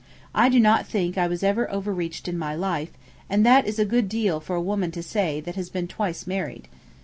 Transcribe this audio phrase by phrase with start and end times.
[0.33, 2.89] I do not think I was ever overreached in my life;
[3.29, 6.25] and that is a good deal for a woman to say that has been twice
[6.25, 6.67] married.